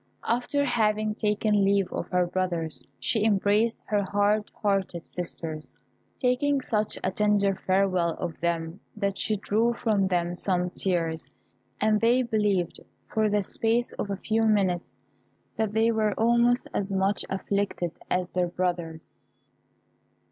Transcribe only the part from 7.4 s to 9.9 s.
farewell of them that she drew